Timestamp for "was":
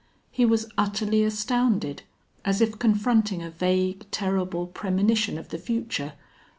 0.47-0.65